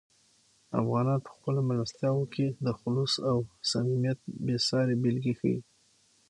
افغانان 0.79 1.19
په 1.25 1.29
خپلو 1.35 1.59
مېلمستیاوو 1.67 2.31
کې 2.33 2.47
د 2.65 2.67
"خلوص" 2.79 3.13
او 3.29 3.37
"صمیمیت" 3.71 4.19
بې 4.45 4.57
سارې 4.67 4.95
بېلګې 5.01 5.33
ښیي. 5.39 5.57